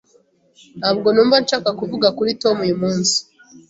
[0.79, 3.17] Ntabwo numva nshaka kuvuga kuri Tom uyumunsi.